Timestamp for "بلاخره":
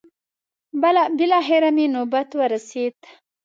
1.19-1.69